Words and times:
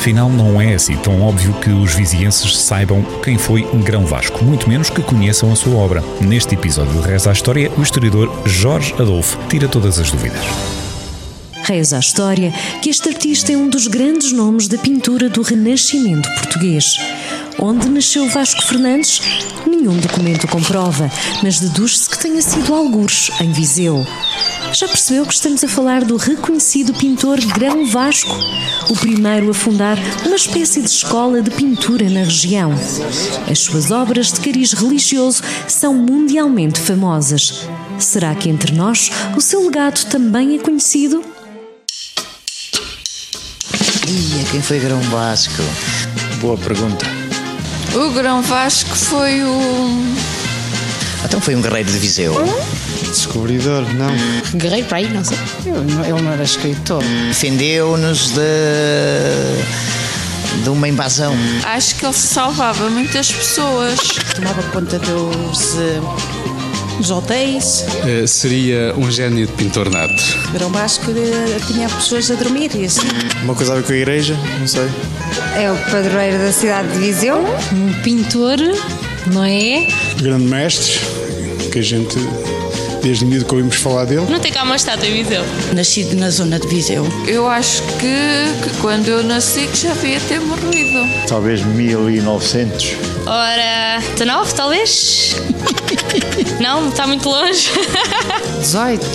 Afinal, 0.00 0.30
não 0.30 0.58
é 0.58 0.72
assim 0.72 0.96
tão 0.96 1.20
óbvio 1.20 1.52
que 1.60 1.68
os 1.68 1.92
vizienses 1.92 2.56
saibam 2.56 3.02
quem 3.22 3.36
foi 3.36 3.68
Grão 3.84 4.06
Vasco, 4.06 4.42
muito 4.42 4.66
menos 4.66 4.88
que 4.88 5.02
conheçam 5.02 5.52
a 5.52 5.54
sua 5.54 5.74
obra. 5.74 6.02
Neste 6.22 6.54
episódio 6.54 7.02
de 7.02 7.06
Reza 7.06 7.28
à 7.28 7.34
História, 7.34 7.70
o 7.76 7.82
historiador 7.82 8.32
Jorge 8.46 8.94
Adolfo 8.94 9.38
tira 9.50 9.68
todas 9.68 9.98
as 9.98 10.10
dúvidas. 10.10 10.40
Reza 11.64 11.98
à 11.98 12.00
história 12.00 12.50
que 12.80 12.88
este 12.88 13.10
artista 13.10 13.52
é 13.52 13.56
um 13.58 13.68
dos 13.68 13.88
grandes 13.88 14.32
nomes 14.32 14.68
da 14.68 14.78
pintura 14.78 15.28
do 15.28 15.42
Renascimento 15.42 16.30
português. 16.30 16.96
Onde 17.58 17.86
nasceu 17.90 18.26
Vasco 18.30 18.62
Fernandes? 18.62 19.20
Nenhum 19.66 19.98
documento 19.98 20.48
comprova, 20.48 21.10
mas 21.42 21.60
deduz-se 21.60 22.08
que 22.08 22.18
tenha 22.18 22.40
sido 22.40 22.74
algures, 22.74 23.30
em 23.38 23.52
Viseu. 23.52 24.06
Já 24.72 24.86
percebeu 24.86 25.26
que 25.26 25.34
estamos 25.34 25.64
a 25.64 25.68
falar 25.68 26.04
do 26.04 26.16
reconhecido 26.16 26.94
pintor 26.94 27.40
Grão 27.40 27.86
Vasco, 27.86 28.34
o 28.88 28.96
primeiro 28.96 29.50
a 29.50 29.54
fundar 29.54 29.98
uma 30.24 30.36
espécie 30.36 30.80
de 30.80 30.88
escola 30.88 31.42
de 31.42 31.50
pintura 31.50 32.08
na 32.08 32.20
região. 32.20 32.72
As 33.50 33.58
suas 33.58 33.90
obras 33.90 34.32
de 34.32 34.40
cariz 34.40 34.72
religioso 34.72 35.42
são 35.66 35.92
mundialmente 35.92 36.80
famosas. 36.80 37.66
Será 37.98 38.34
que 38.34 38.48
entre 38.48 38.72
nós 38.72 39.10
o 39.36 39.40
seu 39.40 39.64
legado 39.64 40.04
também 40.06 40.54
é 40.54 40.58
conhecido? 40.58 41.24
Ia, 44.06 44.44
quem 44.50 44.62
foi 44.62 44.78
Grão 44.78 45.00
Vasco? 45.02 45.62
Boa 46.40 46.56
pergunta. 46.56 47.04
O 47.94 48.10
Grão 48.12 48.40
Vasco 48.40 48.94
foi 48.94 49.42
o. 49.42 50.04
Então 51.24 51.40
foi 51.40 51.54
um 51.56 51.60
guerreiro 51.60 51.90
de 51.90 51.98
Viseu. 51.98 52.34
Descobridor, 53.08 53.82
não. 53.94 54.10
Guerreiro 54.58 54.86
para 54.86 54.98
aí, 54.98 55.08
não 55.12 55.24
sei. 55.24 55.38
Ele 55.66 56.22
não 56.22 56.32
era 56.32 56.42
escritor. 56.42 57.02
Defendeu-nos 57.28 58.30
de. 58.30 58.40
de 60.62 60.68
uma 60.68 60.88
invasão. 60.88 61.34
Acho 61.64 61.96
que 61.96 62.04
ele 62.04 62.14
salvava 62.14 62.88
muitas 62.90 63.30
pessoas. 63.32 63.98
Tomava 64.34 64.62
conta 64.64 64.98
dos, 64.98 65.74
eh, 65.78 66.00
dos 66.98 67.10
hotéis. 67.10 67.84
Eh, 68.06 68.26
seria 68.26 68.94
um 68.96 69.10
gênio 69.10 69.46
de 69.46 69.52
pintor 69.54 69.90
nato. 69.90 70.22
Grão 70.52 70.70
Vasco 70.70 71.10
eh, 71.10 71.60
tinha 71.66 71.88
pessoas 71.88 72.30
a 72.30 72.34
dormir 72.34 72.70
e 72.74 72.84
assim. 72.84 73.06
Uma 73.42 73.54
coisa 73.54 73.72
a 73.72 73.76
ver 73.76 73.84
com 73.84 73.92
a 73.92 73.96
igreja, 73.96 74.36
não 74.58 74.66
sei. 74.66 74.88
É 75.56 75.70
o 75.70 75.76
padroeiro 75.90 76.38
da 76.38 76.52
cidade 76.52 76.88
de 76.92 76.98
Viseu. 76.98 77.38
Um 77.72 77.92
pintor, 78.02 78.58
não 79.32 79.44
é? 79.44 79.86
Grande 80.20 80.44
mestre, 80.44 81.00
que 81.70 81.78
a 81.78 81.82
gente, 81.82 82.16
desde 83.02 83.24
miúdo 83.24 83.44
que 83.44 83.54
ouvimos 83.54 83.76
falar 83.76 84.04
dele. 84.04 84.26
Não 84.28 84.38
tem 84.38 84.52
cá 84.52 84.62
uma 84.62 84.76
estátua 84.76 85.06
em 85.06 85.22
Viseu. 85.22 85.42
Nascido 85.74 86.14
na 86.16 86.30
zona 86.30 86.58
de 86.58 86.66
Viseu. 86.68 87.06
Eu 87.26 87.48
acho 87.48 87.82
que, 87.98 88.68
que 88.68 88.76
quando 88.80 89.08
eu 89.08 89.22
nasci 89.22 89.66
que 89.66 89.76
já 89.76 89.92
devia 89.94 90.20
ter 90.20 90.40
morrido. 90.40 91.08
Talvez 91.26 91.62
1900. 91.62 92.96
Ora, 93.26 94.00
19 94.12 94.54
talvez? 94.54 95.36
não, 96.60 96.88
está 96.88 97.06
muito 97.06 97.28
longe. 97.28 97.70
18, 98.60 99.06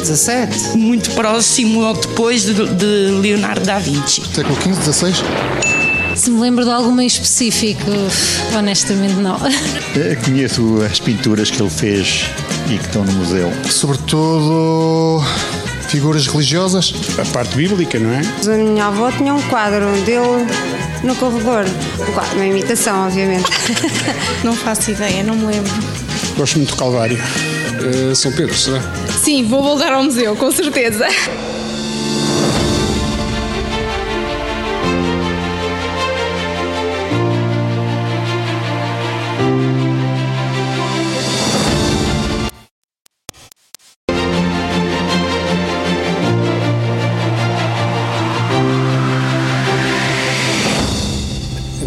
17. 0.00 0.76
Muito 0.76 1.10
próximo 1.12 1.82
ou 1.84 1.94
depois 1.94 2.42
de, 2.44 2.54
de 2.54 3.20
Leonardo 3.20 3.64
da 3.64 3.78
Vinci. 3.78 4.22
Século 4.34 4.56
XV, 4.60 4.92
XVI? 4.92 5.75
Se 6.16 6.30
me 6.30 6.40
lembro 6.40 6.64
de 6.64 6.70
alguma 6.70 7.02
em 7.02 7.06
específico, 7.06 7.82
honestamente 8.56 9.14
não. 9.14 9.36
Eh, 9.96 10.14
Conheço 10.24 10.82
as 10.82 10.98
pinturas 11.00 11.50
que 11.50 11.60
ele 11.62 11.70
fez 11.70 12.24
e 12.70 12.76
que 12.76 12.84
estão 12.84 13.02
no 13.04 13.12
museu. 13.12 13.50
Sobretudo 13.70 15.22
figuras 15.88 16.26
religiosas. 16.26 16.92
A 17.18 17.24
parte 17.32 17.54
bíblica, 17.56 17.98
não 17.98 18.10
é? 18.10 18.20
A 18.20 18.56
minha 18.58 18.86
avó 18.86 19.10
tinha 19.12 19.32
um 19.34 19.40
quadro 19.42 19.86
dele 20.02 20.46
no 21.02 21.14
corredor. 21.16 21.64
Um 22.00 22.12
quadro, 22.12 22.36
uma 22.36 22.46
imitação, 22.46 23.06
obviamente. 23.06 23.48
Não 24.44 24.52
faço 24.54 24.90
ideia, 24.90 25.22
não 25.22 25.34
me 25.34 25.46
lembro. 25.46 25.72
Gosto 26.36 26.56
muito 26.58 26.70
do 26.70 26.76
Calvário. 26.76 27.18
Eh, 27.18 28.14
São 28.14 28.30
Pedro, 28.32 28.54
será? 28.54 28.82
Sim, 29.22 29.44
vou 29.44 29.62
voltar 29.62 29.92
ao 29.92 30.02
museu, 30.04 30.36
com 30.36 30.50
certeza. 30.52 31.06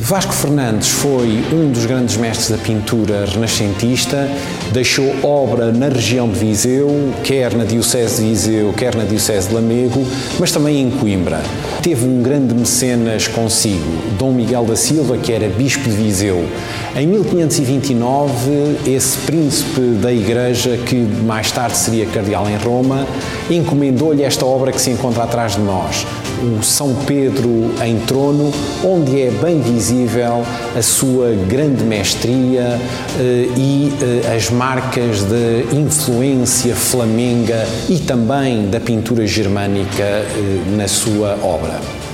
Vasco 0.09 0.33
Fernandes 0.33 0.89
foi 0.89 1.39
um 1.53 1.71
dos 1.71 1.85
grandes 1.85 2.17
mestres 2.17 2.49
da 2.49 2.57
pintura 2.57 3.25
renascentista, 3.27 4.27
deixou 4.71 5.05
obra 5.21 5.71
na 5.71 5.87
região 5.87 6.27
de 6.27 6.39
Viseu, 6.39 7.13
quer 7.23 7.53
na 7.53 7.63
Diocese 7.63 8.23
de 8.23 8.29
Viseu, 8.29 8.73
quer 8.73 8.95
na 8.95 9.03
Diocese 9.03 9.49
de 9.49 9.53
Lamego, 9.53 10.03
mas 10.39 10.51
também 10.51 10.81
em 10.81 10.89
Coimbra. 10.89 11.43
Teve 11.83 12.07
um 12.07 12.23
grande 12.23 12.55
mecenas 12.55 13.27
consigo, 13.27 13.85
Dom 14.17 14.31
Miguel 14.31 14.65
da 14.65 14.75
Silva, 14.75 15.15
que 15.15 15.31
era 15.31 15.47
bispo 15.47 15.83
de 15.83 15.95
Viseu. 15.95 16.43
Em 16.95 17.05
1529, 17.05 18.79
esse 18.87 19.15
príncipe 19.19 19.79
da 20.01 20.11
Igreja, 20.11 20.75
que 20.75 20.95
mais 20.95 21.51
tarde 21.51 21.77
seria 21.77 22.07
cardeal 22.07 22.49
em 22.49 22.57
Roma, 22.57 23.05
encomendou-lhe 23.47 24.23
esta 24.23 24.43
obra 24.43 24.71
que 24.71 24.81
se 24.81 24.89
encontra 24.89 25.25
atrás 25.25 25.55
de 25.55 25.61
nós, 25.61 26.03
o 26.41 26.63
São 26.63 26.95
Pedro 27.05 27.71
em 27.83 27.99
trono, 27.99 28.51
onde 28.83 29.21
é 29.21 29.31
bem 29.31 29.59
visível 29.59 30.45
a 30.77 30.81
sua 30.81 31.33
grande 31.47 31.83
mestria 31.83 32.79
eh, 33.19 33.47
e 33.57 33.91
eh, 34.01 34.35
as 34.35 34.49
marcas 34.49 35.23
de 35.23 35.75
influência 35.75 36.75
flamenga 36.75 37.67
e 37.89 37.97
também 37.99 38.69
da 38.69 38.79
pintura 38.79 39.25
germânica 39.27 40.03
eh, 40.03 40.25
na 40.75 40.87
sua 40.87 41.37
obra. 41.43 42.08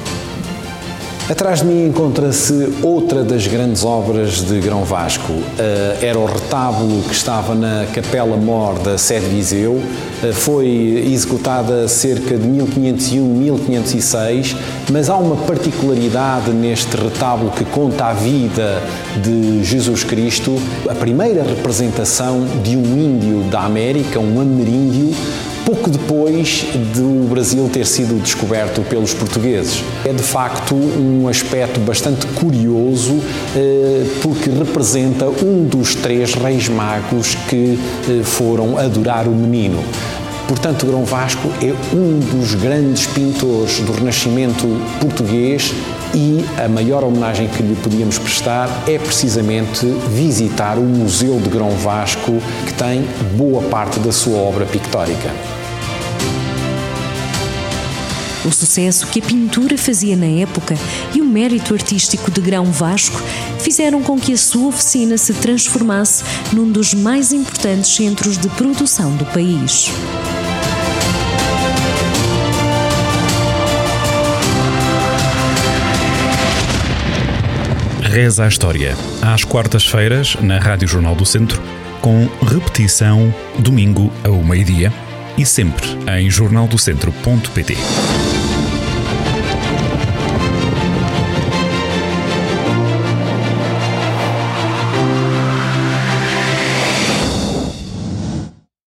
Atrás 1.28 1.62
de 1.62 1.66
mim 1.66 1.88
encontra-se 1.88 2.72
outra 2.84 3.24
das 3.24 3.48
grandes 3.48 3.84
obras 3.84 4.44
de 4.44 4.60
Grão 4.60 4.84
Vasco. 4.84 5.34
Era 6.00 6.20
o 6.20 6.26
retábulo 6.28 7.02
que 7.02 7.14
estava 7.14 7.56
na 7.56 7.88
Capela 7.92 8.38
Mor 8.38 8.78
da 8.78 8.96
Sede 8.96 9.26
Viseu. 9.26 9.74
Uh, 9.74 10.34
foi 10.34 11.04
executada 11.12 11.88
cerca 11.88 12.38
de 12.38 12.48
1501-1506, 12.48 14.56
mas 14.92 15.10
há 15.10 15.18
uma 15.18 15.36
particularidade 15.36 16.52
neste 16.52 16.96
retábulo 16.96 17.50
que 17.50 17.66
conta 17.66 18.06
a 18.06 18.14
vida 18.14 18.84
de 19.24 19.64
Jesus 19.64 20.04
Cristo. 20.04 20.62
A 20.88 20.94
primeira 20.94 21.42
representação 21.42 22.46
de 22.64 22.78
um 22.78 22.98
índio 22.98 23.42
da 23.50 23.62
América, 23.62 24.20
um 24.20 24.40
ameríndio, 24.40 25.12
pouco 25.66 25.90
depois 25.90 26.64
do 26.94 27.28
Brasil 27.28 27.68
ter 27.74 27.88
sido 27.88 28.22
descoberto 28.22 28.82
pelos 28.84 29.14
portugueses. 29.14 29.84
É 30.06 30.14
de 30.14 30.22
facto 30.22 30.76
um 30.76 31.28
aspecto 31.28 31.80
bastante 31.80 32.28
curioso 32.28 33.20
eh, 33.56 34.06
porque 34.22 34.50
representa 34.50 35.26
um 35.26 35.66
dos 35.66 35.96
três 35.96 36.36
reis 36.36 36.70
magos 36.70 37.36
que 37.50 37.80
eh, 38.08 38.24
foram 38.24 38.78
adorar 38.78 39.28
o 39.28 39.32
menino. 39.32 39.84
Portanto, 40.48 40.86
Grão 40.86 41.04
Vasco 41.04 41.50
é 41.62 41.74
um 41.96 42.20
dos 42.20 42.54
grandes 42.54 43.08
pintores 43.08 43.80
do 43.80 43.92
Renascimento 43.94 44.68
português 45.00 45.74
e 46.14 46.46
a 46.64 46.70
maior 46.70 47.04
homenagem 47.04 47.48
que 47.48 47.64
lhe 47.64 47.76
podíamos 47.76 48.20
prestar 48.20 48.70
é 48.88 48.98
precisamente 49.00 49.86
visitar 50.12 50.78
o 50.78 50.84
Museu 50.84 51.40
de 51.40 51.50
Grão 51.50 51.72
Vasco, 51.72 52.34
que 52.66 52.74
tem 52.74 53.04
boa 53.36 53.64
parte 53.64 54.00
da 54.00 54.12
sua 54.12 54.38
obra 54.38 54.66
pictórica. 54.66 55.32
O 58.46 58.52
sucesso 58.52 59.08
que 59.08 59.20
a 59.20 59.24
pintura 59.24 59.76
fazia 59.76 60.16
na 60.16 60.28
época 60.28 60.76
e 61.16 61.20
o 61.20 61.26
mérito 61.26 61.74
artístico 61.74 62.30
de 62.30 62.40
Grão 62.40 62.66
Vasco 62.66 63.20
fizeram 63.60 64.04
com 64.04 64.20
que 64.20 64.34
a 64.34 64.38
sua 64.38 64.68
oficina 64.68 65.18
se 65.18 65.34
transformasse 65.34 66.24
num 66.54 66.72
dos 66.72 66.94
mais 66.94 67.34
importantes 67.34 67.96
centros 67.96 68.38
de 68.38 68.48
produção 68.50 69.16
do 69.16 69.26
país. 69.26 69.90
Reza 78.16 78.46
a 78.46 78.48
História, 78.48 78.96
às 79.22 79.44
quartas-feiras, 79.44 80.38
na 80.40 80.58
Rádio 80.58 80.88
Jornal 80.88 81.16
do 81.16 81.26
Centro, 81.26 81.62
com 82.00 82.30
repetição 82.48 83.36
domingo 83.60 84.10
ao 84.24 84.42
meio-dia 84.42 84.90
e 85.38 85.46
sempre 85.46 85.86
em 86.18 86.30
jornaldocentro.pt. 86.30 87.76